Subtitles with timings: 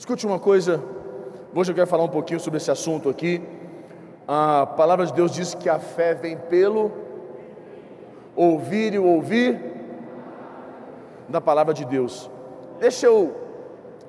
[0.00, 0.82] Escute uma coisa,
[1.54, 3.46] hoje eu quero falar um pouquinho sobre esse assunto aqui.
[4.26, 6.90] A palavra de Deus diz que a fé vem pelo
[8.34, 9.60] ouvir e ouvir
[11.28, 12.30] da palavra de Deus.
[12.78, 13.36] Deixa eu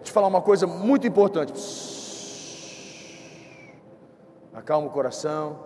[0.02, 1.52] te falar uma coisa muito importante.
[4.54, 5.60] Acalma o coração.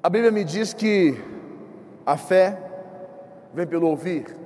[0.00, 1.20] A Bíblia me diz que
[2.06, 2.56] a fé
[3.52, 4.38] vem pelo ouvir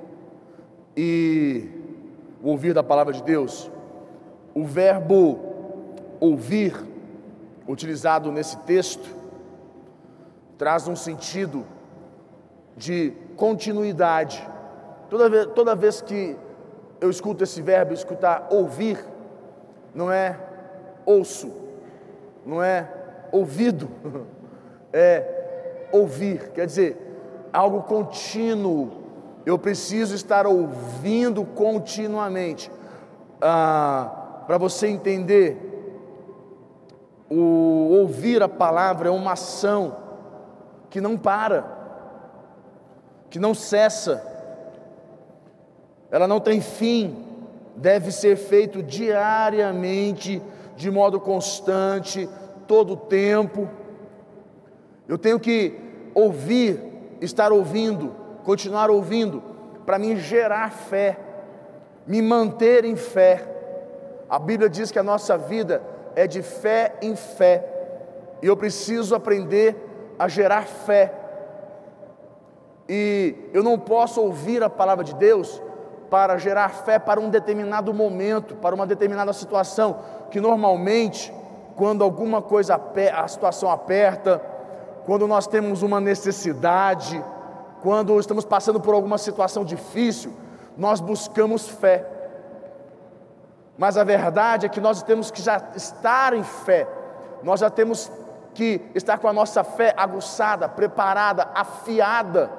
[0.95, 1.69] e
[2.41, 3.71] o ouvir da palavra de Deus.
[4.53, 5.39] O verbo
[6.19, 6.75] ouvir,
[7.67, 9.09] utilizado nesse texto,
[10.57, 11.65] traz um sentido
[12.77, 14.47] de continuidade.
[15.09, 16.35] Toda vez, toda vez que
[17.01, 19.03] eu escuto esse verbo, escutar ouvir,
[19.93, 20.39] não é
[21.05, 21.51] ouço,
[22.45, 22.89] não é
[23.31, 23.89] ouvido,
[24.93, 26.97] é ouvir, quer dizer,
[27.51, 29.02] algo contínuo,
[29.45, 32.71] eu preciso estar ouvindo continuamente.
[33.41, 35.57] Ah, Para você entender,
[37.29, 39.95] o ouvir a palavra é uma ação
[40.89, 41.65] que não para,
[43.29, 44.23] que não cessa,
[46.11, 47.25] ela não tem fim,
[47.75, 50.41] deve ser feito diariamente,
[50.75, 52.29] de modo constante,
[52.67, 53.67] todo o tempo.
[55.07, 55.73] Eu tenho que
[56.13, 56.79] ouvir,
[57.19, 59.41] estar ouvindo, continuar ouvindo,
[59.85, 61.17] para me gerar fé,
[62.05, 63.43] me manter em fé.
[64.29, 65.81] A Bíblia diz que a nossa vida
[66.15, 67.65] é de fé em fé,
[68.41, 69.75] e eu preciso aprender
[70.17, 71.13] a gerar fé.
[72.87, 75.61] E eu não posso ouvir a palavra de Deus
[76.09, 81.33] para gerar fé para um determinado momento, para uma determinada situação, que normalmente,
[81.75, 82.79] quando alguma coisa,
[83.15, 84.41] a situação aperta,
[85.05, 87.23] quando nós temos uma necessidade,
[87.83, 90.31] quando estamos passando por alguma situação difícil,
[90.77, 92.07] nós buscamos fé.
[93.77, 96.87] Mas a verdade é que nós temos que já estar em fé,
[97.43, 98.09] nós já temos
[98.53, 102.49] que estar com a nossa fé aguçada, preparada, afiada.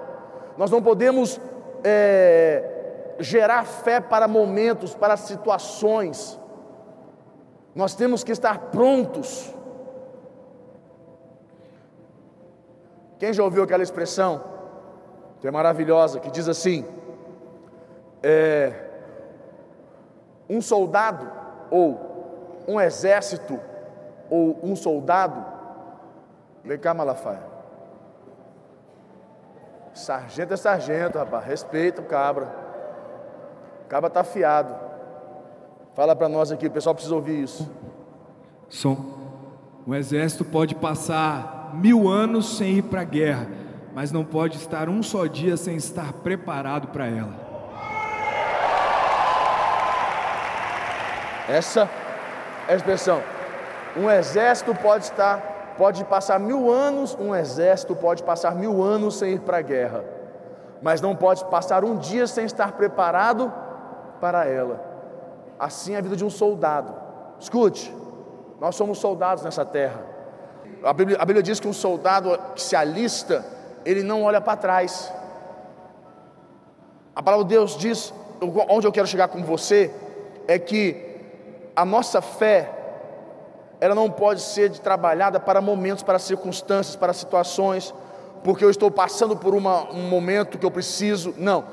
[0.58, 1.40] Nós não podemos
[1.82, 6.38] é, gerar fé para momentos, para situações.
[7.74, 9.54] Nós temos que estar prontos.
[13.18, 14.53] Quem já ouviu aquela expressão?
[15.44, 16.86] Que é maravilhosa, que diz assim:
[18.22, 18.72] é,
[20.48, 21.30] um soldado
[21.70, 23.60] ou um exército
[24.30, 25.44] ou um soldado,
[26.64, 27.42] vem cá, Malafaia.
[29.92, 32.48] Sargento é sargento, rapaz, respeita o cabra.
[33.84, 34.74] O cabra tá afiado.
[35.92, 37.70] Fala para nós aqui, o pessoal precisa ouvir isso.
[38.70, 38.96] Som.
[39.86, 43.63] Um exército pode passar mil anos sem ir para a guerra
[43.94, 47.32] mas não pode estar um só dia sem estar preparado para ela.
[51.48, 51.88] Essa
[52.66, 53.22] é a expressão.
[53.96, 59.34] Um exército pode estar, pode passar mil anos, um exército pode passar mil anos sem
[59.34, 60.04] ir para a guerra,
[60.82, 63.52] mas não pode passar um dia sem estar preparado
[64.20, 64.80] para ela.
[65.56, 66.92] Assim é a vida de um soldado.
[67.38, 67.94] Escute,
[68.60, 70.00] nós somos soldados nessa terra.
[70.82, 73.44] A Bíblia, a Bíblia diz que um soldado que se alista,
[73.84, 75.12] ele não olha para trás.
[77.14, 78.12] A palavra de Deus diz,
[78.68, 79.90] onde eu quero chegar com você,
[80.48, 81.14] é que
[81.76, 82.70] a nossa fé,
[83.80, 87.94] ela não pode ser trabalhada para momentos, para circunstâncias, para situações,
[88.42, 91.34] porque eu estou passando por uma, um momento que eu preciso.
[91.38, 91.64] Não,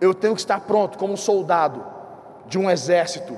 [0.00, 1.84] eu tenho que estar pronto como um soldado
[2.46, 3.36] de um exército.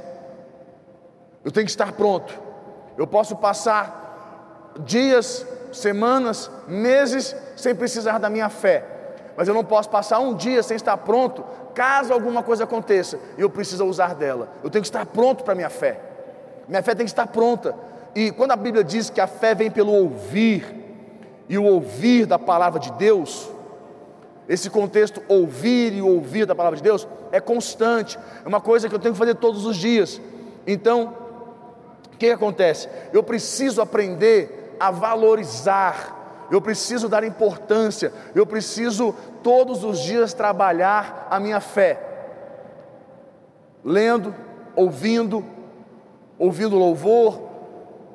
[1.45, 2.39] Eu tenho que estar pronto.
[2.97, 8.85] Eu posso passar dias, semanas, meses sem precisar da minha fé.
[9.37, 11.45] Mas eu não posso passar um dia sem estar pronto,
[11.75, 14.49] caso alguma coisa aconteça e eu preciso usar dela.
[14.63, 16.01] Eu tenho que estar pronto para a minha fé.
[16.69, 17.75] Minha fé tem que estar pronta.
[18.15, 20.81] E quando a Bíblia diz que a fé vem pelo ouvir,
[21.51, 23.51] e o ouvir da palavra de Deus,
[24.49, 28.95] esse contexto, ouvir e ouvir da palavra de Deus, é constante, é uma coisa que
[28.95, 30.21] eu tenho que fazer todos os dias.
[30.65, 31.13] Então,
[32.15, 32.89] o que acontece?
[33.13, 36.49] Eu preciso aprender a valorizar.
[36.51, 42.01] Eu preciso dar importância, eu preciso todos os dias trabalhar a minha fé,
[43.85, 44.35] lendo,
[44.75, 45.45] ouvindo,
[46.39, 47.51] ouvindo louvor,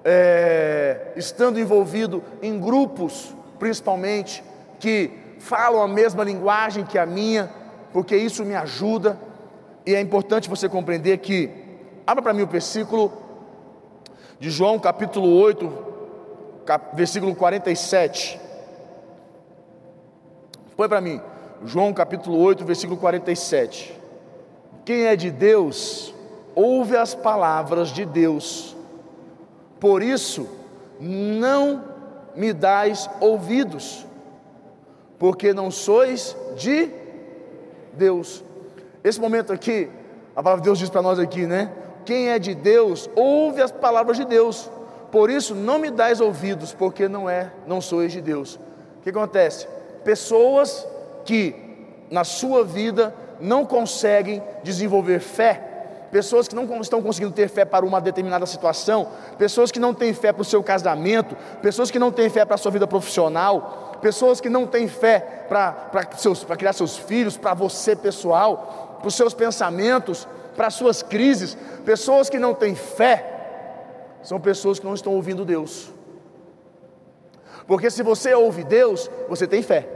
[0.03, 4.43] é, estando envolvido em grupos, principalmente,
[4.79, 7.49] que falam a mesma linguagem que a minha,
[7.93, 9.17] porque isso me ajuda,
[9.85, 11.49] e é importante você compreender que,
[12.05, 13.11] abra para mim o versículo
[14.39, 15.84] de João capítulo 8,
[16.93, 18.39] versículo 47.
[20.75, 21.21] Põe para mim,
[21.63, 23.99] João capítulo 8, versículo 47.
[24.83, 26.13] Quem é de Deus,
[26.53, 28.75] ouve as palavras de Deus.
[29.79, 30.47] Por isso,
[30.99, 31.83] não
[32.35, 34.05] me dais ouvidos,
[35.17, 36.89] porque não sois de
[37.93, 38.43] Deus.
[39.03, 39.89] Esse momento aqui,
[40.35, 41.71] a palavra de Deus diz para nós aqui, né?
[42.03, 44.69] Quem é de Deus, ouve as palavras de Deus.
[45.15, 48.55] Por isso, não me dais ouvidos, porque não é, não sois de Deus.
[48.99, 49.65] O que acontece?
[50.03, 50.85] Pessoas
[51.23, 51.55] que
[52.11, 57.85] na sua vida não conseguem desenvolver fé, pessoas que não estão conseguindo ter fé para
[57.85, 59.07] uma determinada situação,
[59.37, 62.55] pessoas que não têm fé para o seu casamento, pessoas que não têm fé para
[62.55, 66.97] a sua vida profissional, pessoas que não têm fé para, para, seus, para criar seus
[66.97, 70.27] filhos, para você pessoal, para os seus pensamentos,
[70.57, 73.31] para as suas crises, pessoas que não têm fé,
[74.25, 75.93] são pessoas que não estão ouvindo Deus.
[77.67, 79.87] Porque se você ouve Deus, você tem fé.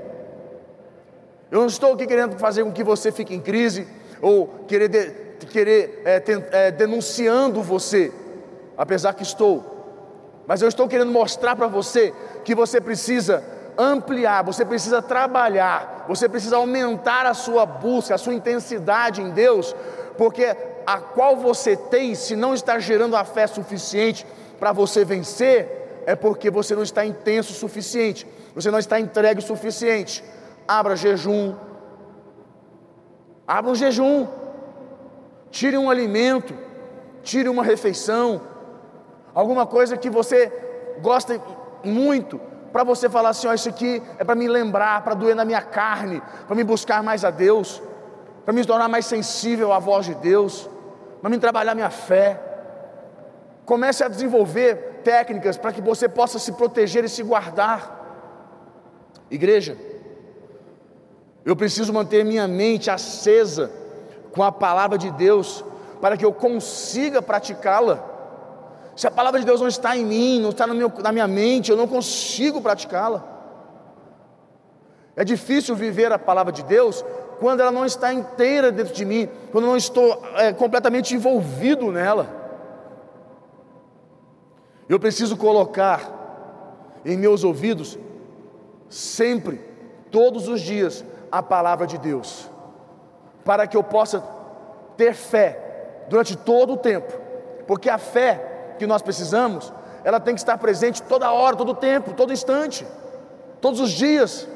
[1.50, 3.88] Eu não estou aqui querendo fazer com que você fique em crise
[4.22, 8.14] ou querer, de, querer é, ten, é, denunciando você,
[8.78, 9.66] apesar que estou.
[10.46, 12.14] Mas eu estou querendo mostrar para você
[12.46, 13.44] que você precisa
[13.75, 19.75] ampliar, você precisa trabalhar, você precisa aumentar a sua busca, a sua intensidade em Deus,
[20.18, 20.56] porque
[20.86, 24.26] a qual você tem, se não está gerando a fé suficiente
[24.60, 29.40] para você vencer, é porque você não está intenso o suficiente, você não está entregue
[29.40, 30.24] o suficiente.
[30.68, 31.56] Abra jejum,
[33.48, 34.28] abra um jejum,
[35.52, 36.54] tire um alimento,
[37.24, 38.42] tire uma refeição,
[39.34, 40.52] alguma coisa que você
[41.02, 41.42] gosta
[41.84, 42.40] muito,
[42.72, 45.62] para você falar assim: ó, isso aqui é para me lembrar, para doer na minha
[45.62, 47.82] carne, para me buscar mais a Deus,
[48.50, 50.68] para me tornar mais sensível à voz de Deus,
[51.22, 52.42] para me trabalhar minha fé.
[53.63, 57.80] Comece a desenvolver técnicas para que você possa se proteger e se guardar.
[59.30, 59.78] Igreja,
[61.46, 63.69] eu preciso manter minha mente acesa
[64.34, 65.63] com a palavra de Deus,
[66.01, 68.04] para que eu consiga praticá-la.
[68.96, 71.69] Se a palavra de Deus não está em mim, não está meu, na minha mente,
[71.69, 73.24] eu não consigo praticá-la.
[75.16, 77.06] É difícil viver a palavra de Deus
[77.39, 82.38] quando ela não está inteira dentro de mim, quando não estou é, completamente envolvido nela.
[84.88, 86.19] Eu preciso colocar
[87.06, 87.97] em meus ouvidos,
[88.89, 89.62] sempre,
[90.12, 92.50] todos os dias, a palavra de Deus,
[93.45, 94.24] para que eu possa
[94.97, 97.13] ter fé durante todo o tempo,
[97.68, 99.71] porque a fé que nós precisamos,
[100.03, 102.86] ela tem que estar presente toda hora, todo tempo, todo instante,
[103.62, 104.47] todos os dias.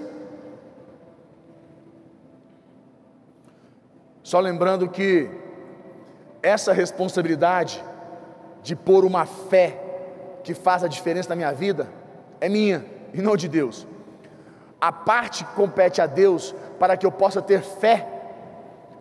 [4.23, 5.29] Só lembrando que
[6.41, 7.83] essa responsabilidade
[8.63, 9.79] de pôr uma fé
[10.43, 11.87] que faz a diferença na minha vida
[12.39, 13.85] é minha e não de Deus.
[14.79, 18.07] A parte que compete a Deus para que eu possa ter fé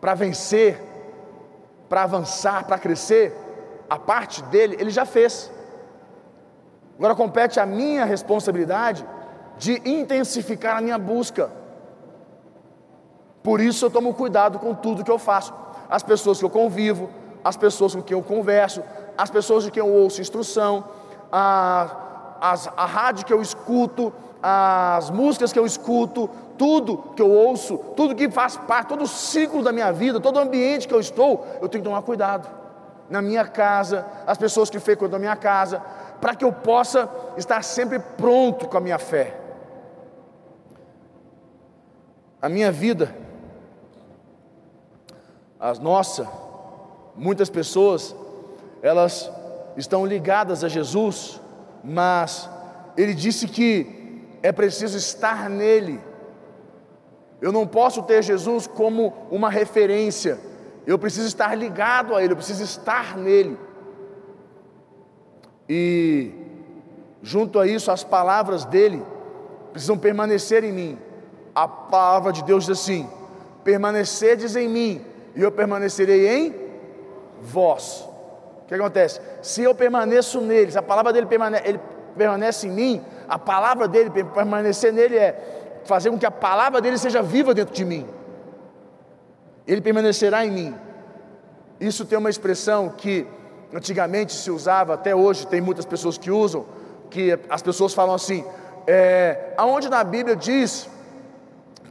[0.01, 0.81] para vencer,
[1.89, 3.33] para avançar, para crescer,
[3.89, 5.51] a parte dele ele já fez.
[6.99, 9.07] Agora compete a minha responsabilidade
[9.59, 11.51] de intensificar a minha busca.
[13.43, 15.53] Por isso eu tomo cuidado com tudo que eu faço.
[15.91, 17.11] As pessoas que eu convivo,
[17.45, 18.83] as pessoas com quem eu converso,
[19.17, 20.85] as pessoas de quem eu ouço instrução,
[21.31, 24.13] a, as, a rádio que eu escuto,
[24.43, 29.09] as músicas que eu escuto, tudo que eu ouço, tudo que faz parte, todo o
[29.09, 32.49] ciclo da minha vida, todo o ambiente que eu estou, eu tenho que tomar cuidado.
[33.11, 35.83] Na minha casa, as pessoas que frequentam a minha casa,
[36.21, 39.37] para que eu possa estar sempre pronto com a minha fé.
[42.41, 43.15] A minha vida,
[45.63, 46.29] a nossa,
[47.15, 48.17] muitas pessoas,
[48.83, 49.31] elas
[49.77, 51.41] estão ligadas a Jesus,
[51.85, 52.51] mas
[52.97, 56.01] Ele disse que é preciso estar nele.
[57.41, 60.41] Eu não posso ter Jesus como uma referência,
[60.85, 63.57] eu preciso estar ligado a Ele, eu preciso estar nele.
[65.69, 66.33] E,
[67.23, 69.01] junto a isso, as palavras dele
[69.71, 70.99] precisam permanecer em mim.
[71.55, 73.09] A palavra de Deus diz assim:
[73.63, 76.55] permanecedes em mim, e eu permanecerei em
[77.41, 78.09] vós.
[78.63, 79.21] O que acontece?
[79.43, 81.81] Se eu permaneço nele, se a palavra dele permanece, ele
[82.17, 86.99] permanece em mim, a palavra dele, permanecer nele é fazer com que a palavra dele
[86.99, 88.07] seja viva dentro de mim.
[89.67, 90.75] Ele permanecerá em mim.
[91.81, 93.27] Isso tem uma expressão que
[93.75, 96.67] antigamente se usava, até hoje tem muitas pessoas que usam,
[97.11, 98.45] que as pessoas falam assim:
[98.87, 100.89] é, aonde na Bíblia diz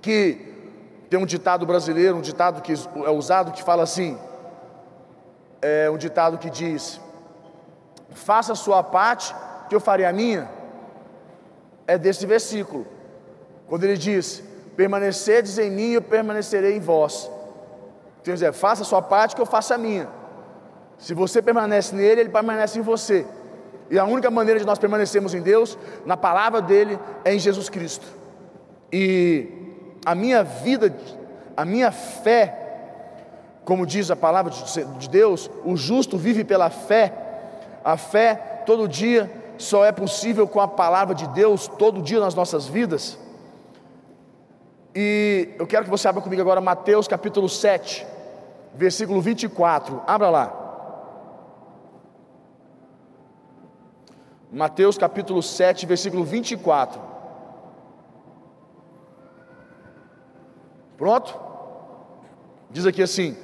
[0.01, 0.50] que
[1.11, 4.17] tem um ditado brasileiro, um ditado que é usado que fala assim,
[5.61, 7.01] é um ditado que diz:
[8.11, 9.35] faça a sua parte,
[9.67, 10.49] que eu farei a minha
[11.85, 12.87] é desse versículo,
[13.67, 14.41] quando ele diz:
[14.77, 17.29] Permanecedes em mim, eu permanecerei em vós.
[18.23, 20.07] Quer dizer, faça a sua parte que eu faça a minha.
[20.97, 23.25] Se você permanece nele, ele permanece em você.
[23.89, 27.67] E a única maneira de nós permanecermos em Deus, na palavra dele, é em Jesus
[27.67, 28.05] Cristo.
[28.93, 29.61] E
[30.05, 30.93] a minha vida,
[31.55, 32.57] a minha fé,
[33.63, 34.51] como diz a palavra
[34.97, 37.13] de Deus, o justo vive pela fé.
[37.83, 42.35] A fé, todo dia, só é possível com a palavra de Deus, todo dia nas
[42.35, 43.17] nossas vidas.
[44.93, 48.05] E eu quero que você abra comigo agora Mateus capítulo 7,
[48.73, 50.01] versículo 24.
[50.05, 50.57] Abra lá.
[54.51, 57.10] Mateus capítulo 7, versículo 24.
[61.01, 61.35] Pronto?
[62.69, 63.35] Diz aqui assim: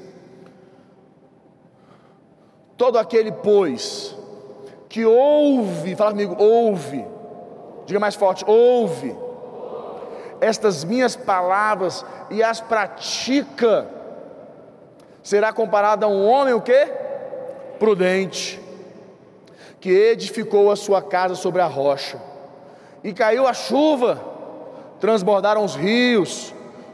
[2.77, 4.15] Todo aquele, pois,
[4.87, 7.03] que ouve, fala comigo, ouve,
[7.87, 9.17] diga mais forte, ouve
[10.39, 13.89] estas minhas palavras e as pratica,
[15.23, 16.87] será comparado a um homem o quê?
[17.79, 18.61] Prudente,
[19.79, 22.21] que edificou a sua casa sobre a rocha,
[23.03, 24.23] e caiu a chuva,
[24.99, 26.53] transbordaram os rios,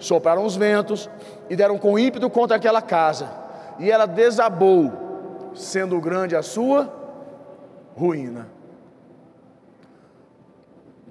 [0.00, 1.08] sopraram os ventos,
[1.48, 3.30] e deram com ímpeto contra aquela casa,
[3.78, 6.92] e ela desabou, sendo grande a sua
[7.96, 8.48] ruína.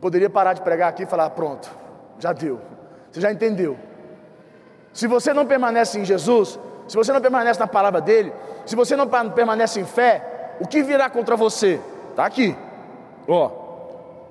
[0.02, 1.70] Poderia parar de pregar aqui e falar: pronto,
[2.18, 2.60] já deu,
[3.12, 3.78] você já entendeu.
[4.92, 8.34] Se você não permanece em Jesus, se você não permanece na palavra dele,
[8.66, 11.80] se você não permanece em fé, o que virá contra você?
[12.10, 12.56] Está aqui,
[13.28, 13.52] ó,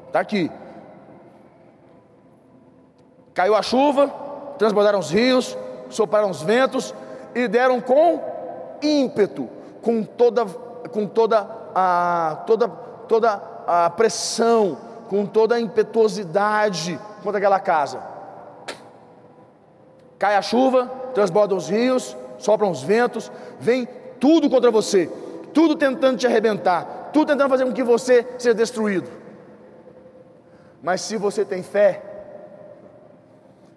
[0.06, 0.50] está aqui.
[3.34, 4.27] Caiu a chuva,
[4.58, 5.56] transbordaram os rios,
[5.88, 6.94] sopraram os ventos
[7.34, 8.20] e deram com
[8.82, 9.48] ímpeto,
[9.82, 10.44] com toda,
[10.90, 14.76] com toda a toda, toda a pressão,
[15.08, 18.02] com toda a impetuosidade contra aquela casa.
[20.18, 23.88] Cai a chuva, transbordam os rios, sopram os ventos, vem
[24.18, 25.06] tudo contra você,
[25.54, 29.08] tudo tentando te arrebentar, tudo tentando fazer com que você seja destruído.
[30.82, 32.02] Mas se você tem fé,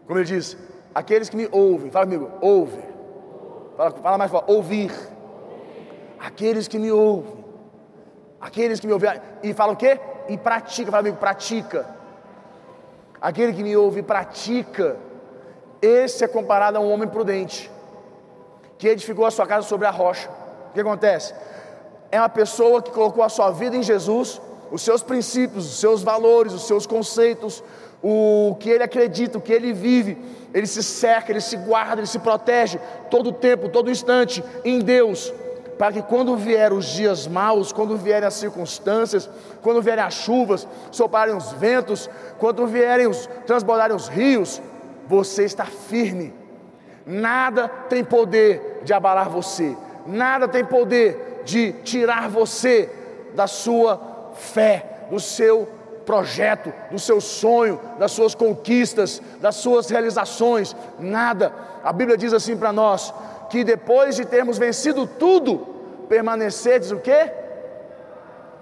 [0.06, 0.58] como ele diz,
[0.94, 2.82] aqueles que me ouvem, fala comigo, ouve.
[3.78, 4.92] Fala, fala mais forte, ouvir.
[6.20, 7.34] Aqueles que me ouvem,
[8.40, 9.10] aqueles que me ouvem,
[9.42, 10.00] e falam o quê?
[10.30, 12.02] E pratica, fala comigo, pratica
[13.22, 14.98] Aquele que me ouve pratica,
[15.80, 17.70] esse é comparado a um homem prudente,
[18.80, 20.28] que edificou a sua casa sobre a rocha.
[20.72, 21.36] O que acontece?
[22.12, 26.02] É uma pessoa que colocou a sua vida em Jesus, os seus princípios, os seus
[26.02, 27.64] valores, os seus conceitos,
[28.04, 30.18] o que ele acredita, o que ele vive,
[30.54, 32.80] ele se cerca, ele se guarda, ele se protege
[33.10, 35.34] todo o tempo, todo instante em Deus
[35.82, 39.28] para que quando vier os dias maus, quando vierem as circunstâncias,
[39.64, 44.62] quando vierem as chuvas, soprarem os ventos, quando vierem os transbordarem os rios,
[45.08, 46.36] você está firme.
[47.04, 52.88] Nada tem poder de abalar você, nada tem poder de tirar você
[53.34, 55.68] da sua fé, do seu
[56.06, 61.54] projeto, do seu sonho, das suas conquistas, das suas realizações, nada.
[61.84, 63.14] A Bíblia diz assim para nós:
[63.50, 65.68] que depois de termos vencido tudo,
[66.08, 67.32] permanecerdes o quê?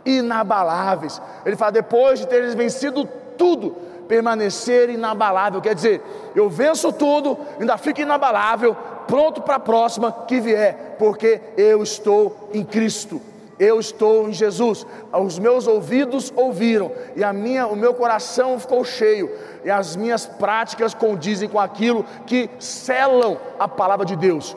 [0.04, 1.22] Inabaláveis.
[1.46, 3.76] Ele fala, depois de teres vencido tudo,
[4.08, 5.62] permanecer inabalável.
[5.62, 6.02] Quer dizer,
[6.36, 8.76] eu venço tudo, ainda fico inabalável,
[9.08, 13.22] pronto para a próxima que vier, porque eu estou em Cristo.
[13.60, 14.86] Eu estou em Jesus.
[15.12, 19.30] Os meus ouvidos ouviram e a minha, o meu coração ficou cheio
[19.66, 24.56] e as minhas práticas condizem com aquilo que selam a palavra de Deus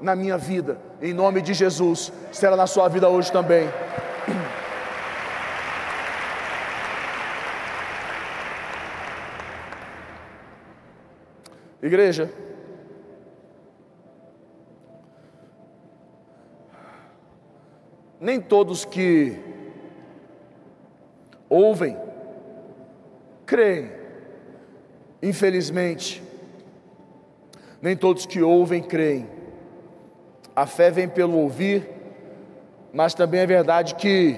[0.00, 3.68] na minha vida em nome de Jesus, será na sua vida hoje também.
[11.82, 12.30] Igreja,
[18.22, 19.36] nem todos que
[21.48, 21.98] ouvem,
[23.44, 23.90] creem,
[25.20, 26.22] infelizmente,
[27.82, 29.26] nem todos que ouvem, creem.
[30.54, 31.90] A fé vem pelo ouvir,
[32.92, 34.36] mas também é verdade que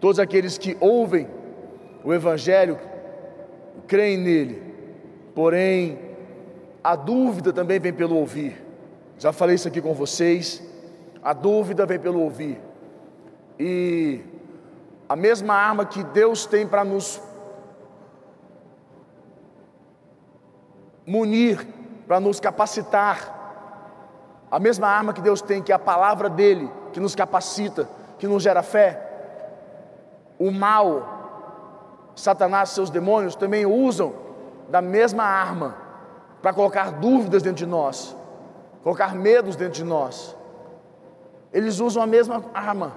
[0.00, 1.28] todos aqueles que ouvem
[2.02, 2.80] o Evangelho
[3.86, 4.62] creem nele,
[5.34, 5.98] porém
[6.82, 8.56] a dúvida também vem pelo ouvir.
[9.18, 10.62] Já falei isso aqui com vocês,
[11.24, 12.60] A dúvida vem pelo ouvir.
[13.58, 14.22] E
[15.08, 17.20] a mesma arma que Deus tem para nos
[21.06, 21.66] munir,
[22.06, 23.34] para nos capacitar,
[24.50, 27.88] a mesma arma que Deus tem, que é a palavra dele, que nos capacita,
[28.18, 29.00] que nos gera fé,
[30.38, 34.12] o mal, Satanás e seus demônios também usam
[34.68, 35.76] da mesma arma
[36.40, 38.16] para colocar dúvidas dentro de nós,
[38.82, 40.36] colocar medos dentro de nós.
[41.54, 42.92] Eles usam a mesma arma.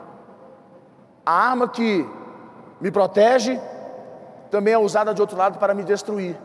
[1.24, 2.04] A arma que
[2.82, 3.62] me protege
[4.50, 6.36] também é usada de outro lado para me destruir.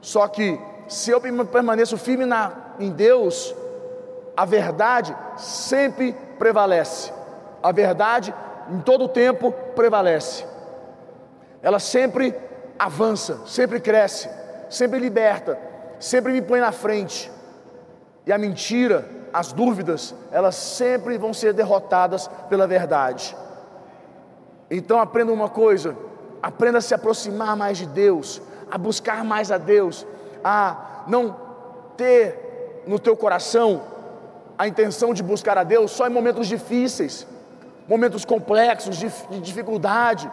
[0.00, 3.52] Só que se eu permaneço firme na, em Deus,
[4.36, 7.12] a verdade sempre prevalece.
[7.60, 8.32] A verdade
[8.70, 10.46] em todo o tempo prevalece.
[11.60, 12.34] Ela sempre
[12.78, 14.30] avança, sempre cresce,
[14.70, 15.58] sempre liberta,
[15.98, 17.30] sempre me põe na frente.
[18.24, 23.36] E a mentira, as dúvidas, elas sempre vão ser derrotadas pela verdade.
[24.70, 25.96] Então aprenda uma coisa:
[26.42, 30.06] aprenda a se aproximar mais de Deus, a buscar mais a Deus,
[30.44, 31.36] a não
[31.96, 33.82] ter no teu coração
[34.58, 37.26] a intenção de buscar a Deus só em momentos difíceis,
[37.88, 40.30] momentos complexos, de, de dificuldade.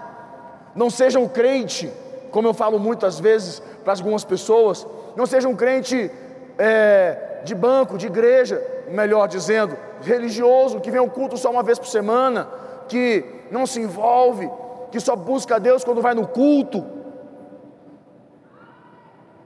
[0.75, 1.91] Não seja um crente,
[2.29, 4.85] como eu falo muitas vezes para algumas pessoas,
[5.15, 6.11] não seja um crente
[6.57, 11.79] é, de banco, de igreja, melhor dizendo, religioso, que vem ao culto só uma vez
[11.79, 12.47] por semana,
[12.87, 14.49] que não se envolve,
[14.91, 16.85] que só busca a Deus quando vai no culto,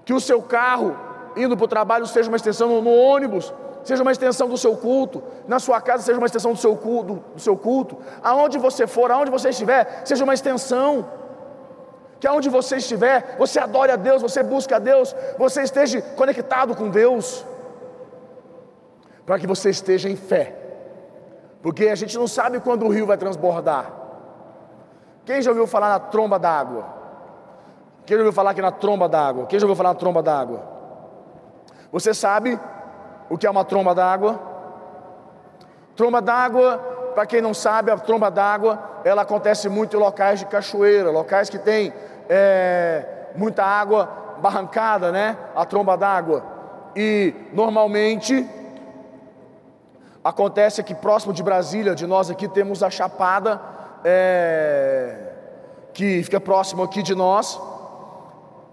[0.06, 0.96] que o seu carro
[1.36, 4.76] indo para o trabalho seja uma extensão no, no ônibus, seja uma extensão do seu
[4.76, 8.86] culto, na sua casa seja uma extensão do seu culto, do seu culto, aonde você
[8.86, 11.06] for, aonde você estiver, seja uma extensão.
[12.20, 16.76] Que aonde você estiver, você adore a Deus, você busca a Deus, você esteja conectado
[16.76, 17.44] com Deus,
[19.26, 20.56] para que você esteja em fé,
[21.62, 23.92] porque a gente não sabe quando o rio vai transbordar.
[25.26, 26.86] Quem já ouviu falar na tromba d'água?
[28.06, 29.46] Quem já ouviu falar aqui na tromba d'água?
[29.46, 30.64] Quem já ouviu falar na tromba d'água?
[31.92, 32.60] Você sabe
[33.30, 34.40] o que é uma tromba d'água?
[35.96, 36.78] Tromba d'água,
[37.14, 41.50] para quem não sabe, a tromba d'água ela acontece muito em locais de cachoeira, locais
[41.50, 41.94] que tem
[42.30, 43.06] é,
[43.36, 44.10] muita água
[44.42, 45.38] barrancada, né?
[45.56, 46.44] A tromba d'água.
[46.96, 48.48] E normalmente
[50.24, 53.62] acontece aqui próximo de Brasília, de nós aqui temos a Chapada,
[54.04, 55.18] é,
[55.94, 57.60] que fica próximo aqui de nós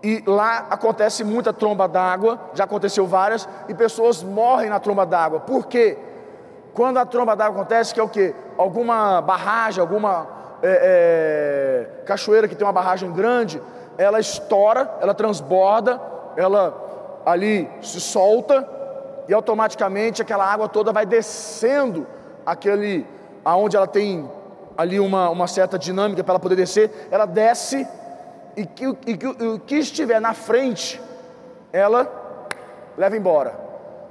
[0.02, 5.40] e lá acontece muita tromba d'água, já aconteceu várias, e pessoas morrem na tromba d'água.
[5.40, 5.98] Por quê?
[6.72, 8.34] Quando a tromba d'água acontece, que é o quê?
[8.56, 10.28] Alguma barragem, alguma
[10.62, 13.60] é, é, cachoeira que tem uma barragem grande,
[13.96, 16.00] ela estoura, ela transborda,
[16.36, 18.77] ela ali se solta,
[19.28, 22.06] e automaticamente aquela água toda vai descendo
[22.46, 23.06] aquele
[23.44, 24.28] aonde ela tem
[24.76, 27.86] ali uma, uma certa dinâmica para ela poder descer, ela desce
[28.56, 31.00] e que, e que o que estiver na frente,
[31.72, 32.10] ela
[32.96, 33.58] leva embora.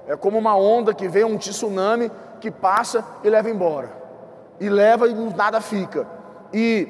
[0.08, 3.90] É como uma onda que vem, um tsunami que passa e leva embora.
[4.60, 6.08] E leva e nada fica.
[6.54, 6.88] E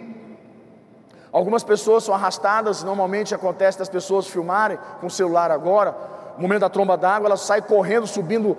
[1.32, 5.96] algumas pessoas são arrastadas, normalmente acontece das pessoas filmarem com o celular agora,
[6.38, 8.56] no momento da tromba d'água, ela sai correndo, subindo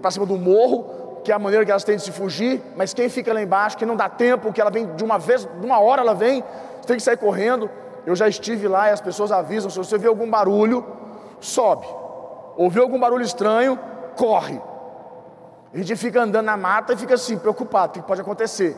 [0.00, 2.92] para cima do morro, que é a maneira que elas têm de se fugir, mas
[2.92, 5.66] quem fica lá embaixo, que não dá tempo, que ela vem de uma vez, de
[5.66, 6.44] uma hora ela vem,
[6.86, 7.70] tem que sair correndo,
[8.06, 10.84] eu já estive lá e as pessoas avisam: se você vê algum barulho,
[11.40, 11.86] sobe.
[12.56, 13.78] Ouviu algum barulho estranho,
[14.16, 14.60] corre.
[15.72, 18.76] A gente fica andando na mata e fica assim, preocupado: o que pode acontecer?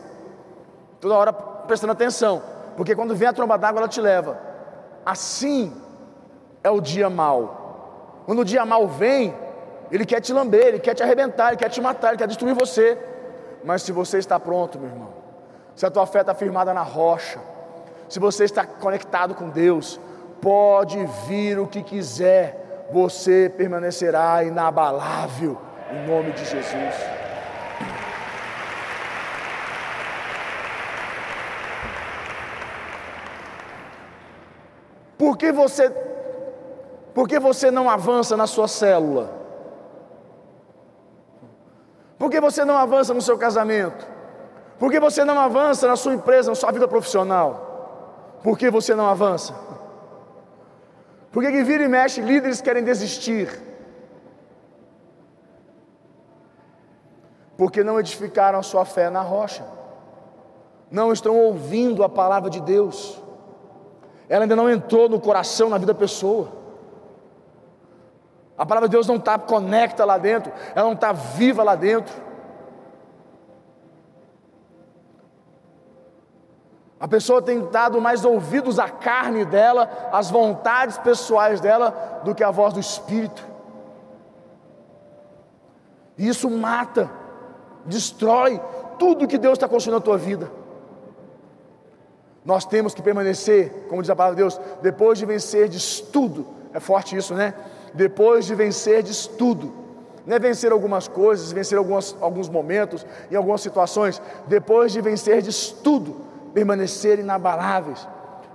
[1.01, 2.41] Toda hora prestando atenção,
[2.77, 4.39] porque quando vem a tromba d'água, ela te leva.
[5.05, 5.73] Assim
[6.63, 7.66] é o dia mal.
[8.27, 9.33] Quando o dia mal vem,
[9.89, 12.53] ele quer te lamber, ele quer te arrebentar, ele quer te matar, ele quer destruir
[12.53, 12.97] você.
[13.63, 15.13] Mas se você está pronto, meu irmão,
[15.73, 17.39] se a tua fé está firmada na rocha,
[18.09, 19.97] se você está conectado com Deus,
[20.41, 25.57] pode vir o que quiser, você permanecerá inabalável,
[25.89, 26.95] em nome de Jesus.
[35.17, 35.89] Por que você,
[37.17, 39.27] por que você não avança na sua célula?
[42.15, 44.05] Por que você não avança no seu casamento?
[44.77, 48.37] Por que você não avança na sua empresa, na sua vida profissional?
[48.43, 49.55] Por que você não avança?
[51.31, 53.49] Por que, que vira e mexe, líderes querem desistir?
[57.57, 59.65] Porque não edificaram a sua fé na rocha,
[60.91, 63.19] não estão ouvindo a palavra de Deus,
[64.29, 66.66] ela ainda não entrou no coração, na vida da pessoa.
[68.57, 72.27] A palavra de Deus não está conecta lá dentro, ela não está viva lá dentro.
[76.99, 82.43] A pessoa tem dado mais ouvidos à carne dela, às vontades pessoais dela, do que
[82.43, 83.45] à voz do Espírito.
[86.17, 87.07] E isso mata,
[87.85, 88.59] destrói
[88.97, 90.49] tudo que Deus está construindo na tua vida.
[92.43, 96.47] Nós temos que permanecer, como diz a palavra de Deus, depois de vencer de tudo.
[96.73, 97.53] É forte isso, né?
[97.93, 99.73] Depois de vencer de tudo.
[100.25, 104.21] Não é vencer algumas coisas, vencer algumas, alguns momentos, em algumas situações.
[104.47, 106.17] Depois de vencer de tudo,
[106.53, 108.07] permanecer inabaláveis.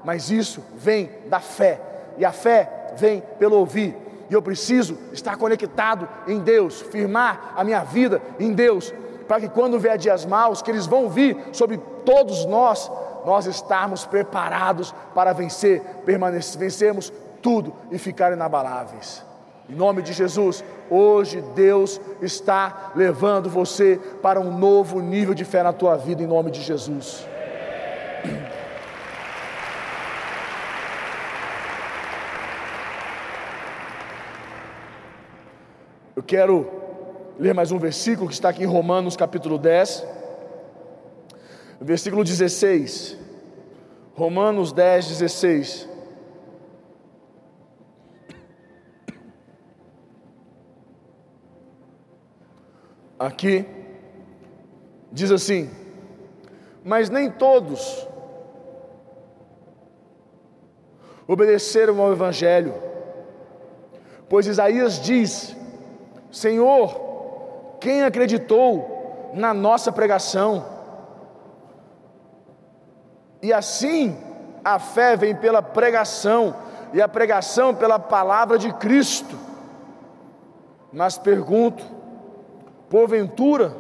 [0.04, 1.80] Mas isso vem da fé.
[2.18, 3.96] E a fé vem pelo ouvir.
[4.28, 8.92] E eu preciso estar conectado em Deus, firmar a minha vida em Deus,
[9.28, 12.90] para que quando vier dias maus, que eles vão vir sobre todos nós,
[13.24, 19.22] nós estarmos preparados para vencer, permanecer, vencermos tudo e ficar inabaláveis.
[19.68, 25.62] Em nome de Jesus, hoje Deus está levando você para um novo nível de fé
[25.62, 27.26] na tua vida, em nome de Jesus.
[36.14, 36.70] Eu quero
[37.38, 40.06] ler mais um versículo que está aqui em Romanos capítulo 10,
[41.80, 43.18] versículo 16.
[44.14, 45.91] Romanos 10, 16.
[53.22, 53.64] Aqui
[55.12, 55.70] diz assim:
[56.82, 58.08] Mas nem todos
[61.24, 62.74] obedeceram ao Evangelho,
[64.28, 65.56] pois Isaías diz:
[66.32, 70.66] Senhor, quem acreditou na nossa pregação?
[73.40, 74.16] E assim
[74.64, 76.56] a fé vem pela pregação,
[76.92, 79.38] e a pregação pela palavra de Cristo.
[80.92, 82.01] Mas pergunto:
[82.92, 83.74] porventura,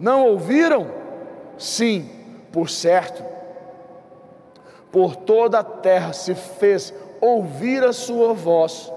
[0.00, 0.88] não ouviram?
[1.56, 2.10] Sim,
[2.50, 3.22] por certo.
[4.90, 8.92] Por toda a terra se fez ouvir a sua voz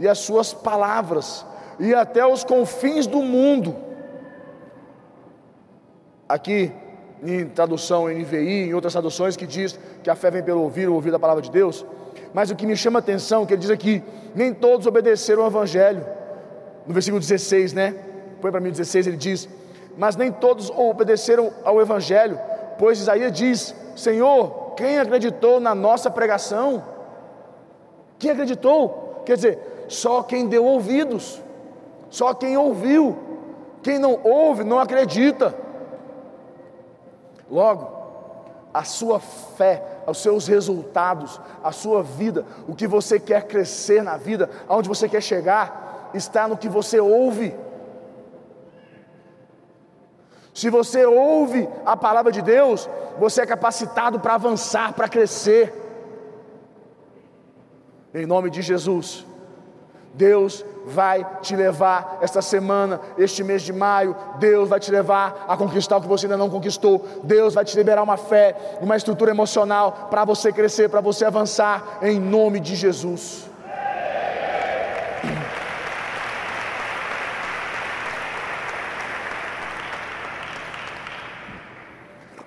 [0.00, 1.46] e as suas palavras
[1.78, 3.76] e até os confins do mundo.
[6.28, 6.72] Aqui,
[7.22, 10.94] em tradução NVI, em outras traduções, que diz que a fé vem pelo ouvir, o
[10.94, 11.86] ouvir da palavra de Deus.
[12.34, 14.02] Mas o que me chama a atenção, que ele diz aqui,
[14.34, 16.04] nem todos obedeceram ao Evangelho.
[16.84, 18.11] No versículo 16, né?
[18.42, 19.48] Põe para mim 16, ele diz,
[19.96, 22.38] mas nem todos obedeceram ao Evangelho,
[22.78, 26.84] pois Isaías diz: Senhor, quem acreditou na nossa pregação?
[28.18, 29.22] Quem acreditou?
[29.24, 31.40] Quer dizer, só quem deu ouvidos.
[32.12, 33.16] Só quem ouviu,
[33.82, 35.54] quem não ouve, não acredita.
[37.50, 37.90] Logo,
[38.72, 44.18] a sua fé, os seus resultados, a sua vida, o que você quer crescer na
[44.18, 47.54] vida, aonde você quer chegar, está no que você ouve.
[50.54, 52.88] Se você ouve a palavra de Deus,
[53.18, 55.72] você é capacitado para avançar, para crescer.
[58.14, 59.24] Em nome de Jesus.
[60.14, 64.14] Deus vai te levar esta semana, este mês de maio.
[64.38, 67.06] Deus vai te levar a conquistar o que você ainda não conquistou.
[67.22, 71.98] Deus vai te liberar uma fé, uma estrutura emocional para você crescer, para você avançar,
[72.02, 73.51] em nome de Jesus.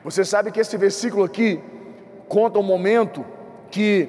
[0.05, 1.59] Você sabe que esse versículo aqui
[2.27, 3.25] conta um momento
[3.71, 4.07] que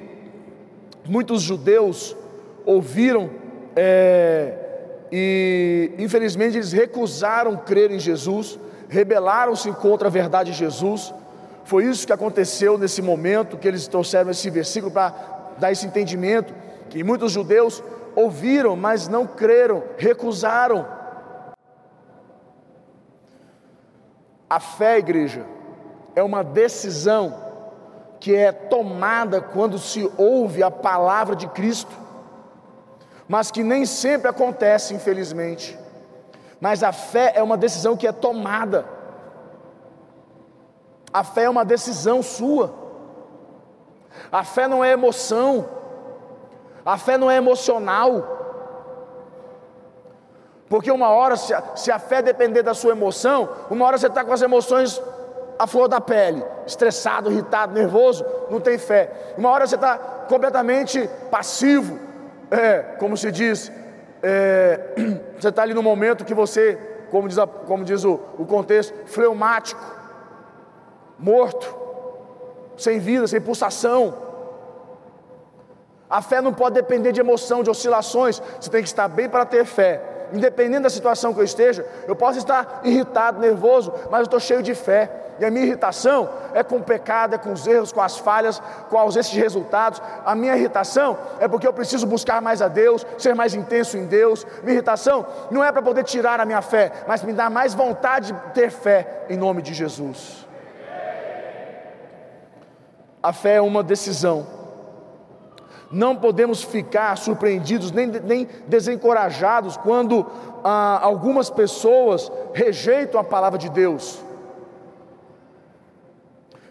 [1.03, 2.15] muitos judeus
[2.63, 3.31] ouviram
[3.75, 4.53] é,
[5.11, 11.11] e infelizmente eles recusaram crer em Jesus, rebelaram-se contra a verdade de Jesus.
[11.63, 15.15] Foi isso que aconteceu nesse momento que eles trouxeram esse versículo para
[15.57, 16.53] dar esse entendimento
[16.91, 17.83] que muitos judeus
[18.15, 20.87] ouviram, mas não creram, recusaram.
[24.47, 25.56] A fé, igreja,
[26.17, 27.45] é uma decisão
[28.19, 32.07] que é tomada quando se ouve a palavra de Cristo
[33.27, 35.77] mas que nem sempre acontece, infelizmente.
[36.61, 38.85] Mas a fé é uma decisão que é tomada.
[41.11, 42.73] A fé é uma decisão sua.
[44.31, 45.67] A fé não é emoção.
[46.85, 48.35] A fé não é emocional.
[50.69, 54.07] Porque uma hora, se a, se a fé depender da sua emoção, uma hora você
[54.07, 55.01] está com as emoções
[55.57, 59.33] à flor da pele, estressado, irritado, nervoso, não tem fé.
[59.37, 61.99] Uma hora você está completamente passivo,
[62.51, 63.71] é, como se diz,
[64.21, 64.79] é,
[65.39, 66.77] você está ali no momento que você,
[67.09, 69.81] como diz, a, como diz o, o contexto, fleumático,
[71.17, 71.75] morto,
[72.77, 74.25] sem vida, sem pulsação.
[76.09, 78.41] A fé não pode depender de emoção, de oscilações.
[78.61, 80.01] Você tem que estar bem para ter fé.
[80.33, 84.61] Independente da situação que eu esteja, eu posso estar irritado, nervoso, mas eu estou cheio
[84.61, 85.09] de fé.
[85.39, 88.61] E a minha irritação é com o pecado, é com os erros, com as falhas,
[88.89, 90.01] com a ausência de resultados.
[90.25, 94.05] A minha irritação é porque eu preciso buscar mais a Deus, ser mais intenso em
[94.05, 94.45] Deus.
[94.63, 98.33] Minha irritação não é para poder tirar a minha fé, mas me dar mais vontade
[98.33, 100.47] de ter fé em nome de Jesus.
[103.21, 104.56] A fé é uma decisão.
[105.91, 110.25] Não podemos ficar surpreendidos nem, nem desencorajados quando
[110.63, 114.21] ah, algumas pessoas rejeitam a palavra de Deus.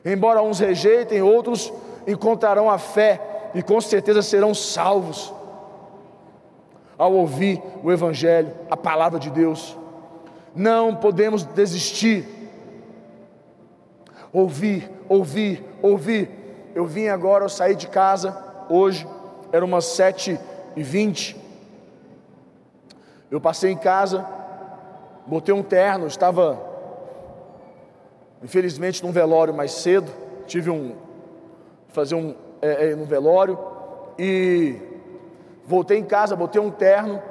[0.05, 1.72] Embora uns rejeitem, outros
[2.07, 5.35] encontrarão a fé e com certeza serão salvos
[6.98, 9.76] ao ouvir o Evangelho, a palavra de Deus.
[10.55, 12.26] Não podemos desistir.
[14.33, 16.31] Ouvir, ouvir, ouvir.
[16.74, 19.07] Eu vim agora, eu saí de casa hoje,
[19.52, 20.38] era umas sete
[20.74, 21.37] e vinte.
[23.31, 24.26] Eu passei em casa,
[25.26, 26.66] botei um terno, estava
[28.42, 30.12] Infelizmente, num velório mais cedo,
[30.46, 30.94] tive um
[31.88, 33.59] fazer um é, é, no velório.
[34.18, 34.76] E
[35.64, 37.22] voltei em casa, botei um terno.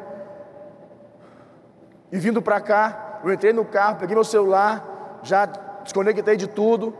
[2.11, 6.93] E vindo para cá, eu entrei no carro, peguei meu celular, já desconectei de tudo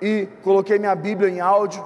[0.00, 1.84] e coloquei minha Bíblia em áudio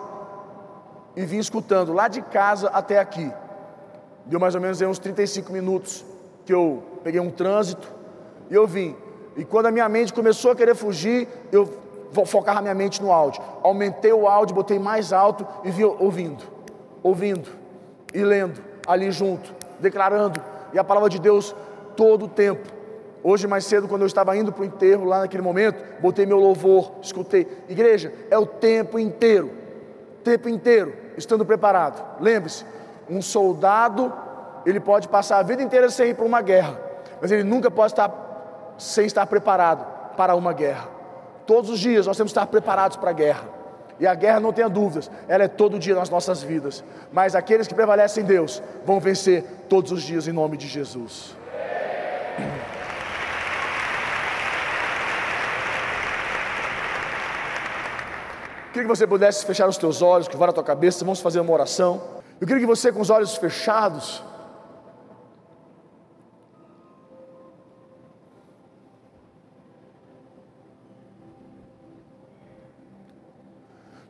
[1.16, 3.32] e vim escutando lá de casa até aqui.
[4.26, 6.04] Deu mais ou menos uns 35 minutos
[6.44, 7.90] que eu peguei um trânsito
[8.50, 8.94] e eu vim.
[9.36, 11.66] E quando a minha mente começou a querer fugir, eu
[12.26, 13.42] focava minha mente no áudio.
[13.62, 16.44] Aumentei o áudio, botei mais alto e vi ouvindo,
[17.02, 17.48] ouvindo
[18.12, 20.40] e lendo ali junto, declarando.
[20.72, 21.54] E a palavra de Deus
[21.96, 22.76] todo o tempo.
[23.22, 26.38] Hoje, mais cedo, quando eu estava indo para o enterro, lá naquele momento, botei meu
[26.38, 27.46] louvor, escutei.
[27.68, 29.50] Igreja, é o tempo inteiro,
[30.22, 32.02] tempo inteiro, estando preparado.
[32.20, 32.64] Lembre-se,
[33.08, 34.12] um soldado,
[34.64, 36.78] ele pode passar a vida inteira sem ir para uma guerra,
[37.20, 40.88] mas ele nunca pode estar sem estar preparado para uma guerra.
[41.46, 43.56] Todos os dias nós temos que estar preparados para a guerra.
[43.98, 46.84] E a guerra, não tenha dúvidas, ela é todo dia nas nossas vidas.
[47.10, 51.34] Mas aqueles que prevalecem em Deus vão vencer todos os dias em nome de Jesus.
[58.76, 61.50] Queria que você pudesse fechar os teus olhos, vá na tua cabeça, vamos fazer uma
[61.50, 62.02] oração.
[62.38, 64.22] Eu queria que você, com os olhos fechados,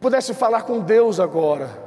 [0.01, 1.86] pudesse falar com Deus agora.